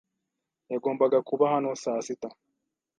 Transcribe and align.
Yagombaga 0.71 1.17
kuba 1.27 1.45
hano 1.53 1.69
saa 1.83 2.01
sita. 2.05 2.29